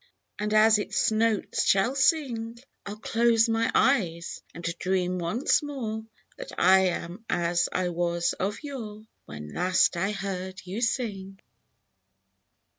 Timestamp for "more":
5.61-6.03